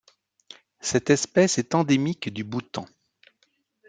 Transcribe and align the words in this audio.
Cette 0.79 1.11
espèce 1.11 1.59
est 1.59 1.75
endémique 1.75 2.33
du 2.33 2.43
Bhoutan. 2.43 2.87